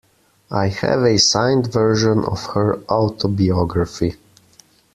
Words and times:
I 0.49 0.69
have 0.69 1.03
a 1.03 1.19
signed 1.19 1.71
version 1.71 2.25
of 2.25 2.43
her 2.55 2.79
autobiography. 2.89 4.15